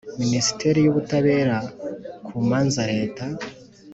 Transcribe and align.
Minisiteri 0.21 0.77
y 0.81 0.89
ubutabera 0.91 1.57
ku 2.27 2.33
manza 2.49 2.81
leta 2.93 3.23